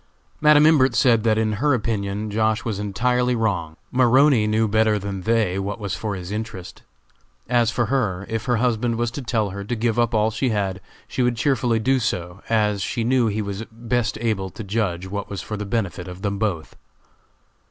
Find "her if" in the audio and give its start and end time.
7.85-8.45